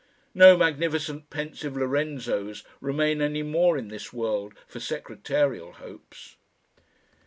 No 0.33 0.57
magnificent 0.57 1.29
pensive 1.29 1.77
Lorenzos 1.77 2.63
remain 2.79 3.21
any 3.21 3.43
more 3.43 3.77
in 3.77 3.89
this 3.89 4.11
world 4.11 4.55
for 4.65 4.79
secretarial 4.79 5.73
hopes. 5.73 6.37